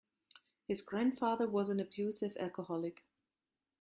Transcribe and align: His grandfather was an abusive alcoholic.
His 0.67 0.81
grandfather 0.81 1.47
was 1.47 1.69
an 1.69 1.79
abusive 1.79 2.35
alcoholic. 2.37 3.05